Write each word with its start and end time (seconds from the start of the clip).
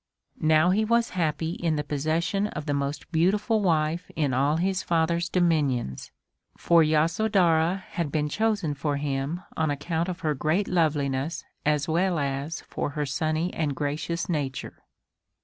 Now 0.39 0.71
he 0.71 0.83
was 0.83 1.11
happy 1.11 1.51
in 1.51 1.75
the 1.75 1.83
possession 1.83 2.47
of 2.47 2.65
the 2.65 2.73
most 2.73 3.11
beautiful 3.11 3.61
wife 3.61 4.09
in 4.15 4.33
all 4.33 4.57
his 4.57 4.81
father's 4.81 5.29
dominions, 5.29 6.11
for 6.57 6.81
Yasodhara 6.81 7.83
had 7.89 8.11
been 8.11 8.27
chosen 8.27 8.73
for 8.73 8.97
him 8.97 9.41
on 9.55 9.69
account 9.69 10.09
of 10.09 10.21
her 10.21 10.33
great 10.33 10.67
loveliness 10.67 11.45
as 11.67 11.87
well 11.87 12.17
as 12.17 12.61
for 12.61 12.89
her 12.97 13.05
sunny 13.05 13.53
and 13.53 13.75
gracious 13.75 14.27
nature. 14.27 14.81